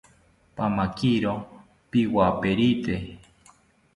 [0.55, 1.33] Pamakiro
[1.89, 2.93] piwaperite